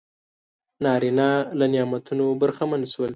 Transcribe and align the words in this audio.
نارینه 0.83 1.29
له 1.59 1.65
نعمتونو 1.73 2.25
برخمن 2.41 2.81
شول. 2.93 3.09